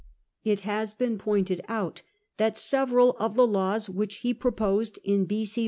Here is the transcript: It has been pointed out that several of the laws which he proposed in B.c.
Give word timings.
It 0.43 0.61
has 0.61 0.95
been 0.95 1.19
pointed 1.19 1.61
out 1.67 2.01
that 2.37 2.57
several 2.57 3.11
of 3.19 3.35
the 3.35 3.45
laws 3.45 3.87
which 3.87 4.15
he 4.21 4.33
proposed 4.33 4.97
in 5.03 5.25
B.c. 5.25 5.59